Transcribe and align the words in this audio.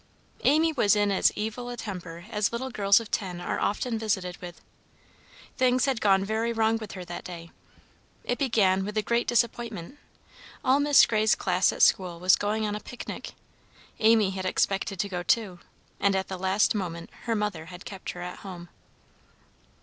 Amy 0.45 0.73
was 0.73 0.95
in 0.95 1.11
as 1.11 1.31
evil 1.35 1.69
a 1.69 1.77
temper 1.77 2.25
as 2.31 2.51
little 2.51 2.71
girls 2.71 2.99
of 2.99 3.11
ten 3.11 3.39
are 3.39 3.59
often 3.59 3.99
visited 3.99 4.35
with. 4.37 4.59
Things 5.57 5.85
had 5.85 6.01
gone 6.01 6.25
very 6.25 6.51
wrong 6.51 6.77
with 6.79 6.93
her 6.93 7.05
that 7.05 7.23
day. 7.23 7.51
It 8.23 8.39
began 8.39 8.83
with 8.83 8.97
a 8.97 9.03
great 9.03 9.27
disappointment. 9.27 9.99
All 10.65 10.79
Miss 10.79 11.05
Gray's 11.05 11.35
class 11.35 11.71
at 11.71 11.83
school 11.83 12.19
was 12.19 12.35
going 12.35 12.65
on 12.65 12.75
a 12.75 12.79
picnic. 12.79 13.33
Amy 13.99 14.31
had 14.31 14.43
expected 14.47 14.99
to 15.01 15.07
go 15.09 15.21
too, 15.21 15.59
and 15.99 16.15
at 16.15 16.29
the 16.29 16.37
last 16.39 16.73
moment 16.73 17.11
her 17.25 17.35
mother 17.35 17.65
had 17.65 17.85
kept 17.85 18.09
her 18.13 18.23
at 18.23 18.39
home. 18.39 18.69